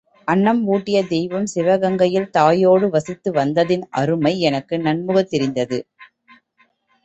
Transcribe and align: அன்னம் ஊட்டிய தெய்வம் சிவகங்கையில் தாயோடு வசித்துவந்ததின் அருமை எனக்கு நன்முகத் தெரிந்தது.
அன்னம் 0.27 0.67
ஊட்டிய 0.67 0.99
தெய்வம் 1.07 1.45
சிவகங்கையில் 1.45 2.29
தாயோடு 2.29 2.87
வசித்துவந்ததின் 2.87 3.85
அருமை 3.91 4.39
எனக்கு 4.41 4.77
நன்முகத் 4.79 5.29
தெரிந்தது. 5.29 5.79